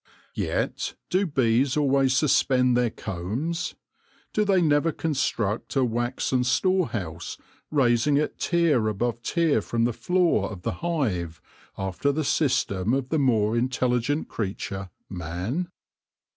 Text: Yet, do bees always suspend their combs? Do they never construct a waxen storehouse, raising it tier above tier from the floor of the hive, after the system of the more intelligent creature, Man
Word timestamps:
Yet, 0.33 0.95
do 1.11 1.27
bees 1.27 1.77
always 1.77 2.17
suspend 2.17 2.75
their 2.75 2.89
combs? 2.89 3.75
Do 4.33 4.43
they 4.43 4.59
never 4.59 4.91
construct 4.91 5.75
a 5.75 5.85
waxen 5.85 6.43
storehouse, 6.43 7.37
raising 7.69 8.17
it 8.17 8.39
tier 8.39 8.87
above 8.87 9.21
tier 9.21 9.61
from 9.61 9.83
the 9.83 9.93
floor 9.93 10.49
of 10.49 10.63
the 10.63 10.71
hive, 10.81 11.39
after 11.77 12.11
the 12.11 12.23
system 12.23 12.95
of 12.95 13.09
the 13.09 13.19
more 13.19 13.55
intelligent 13.55 14.27
creature, 14.27 14.89
Man 15.07 15.69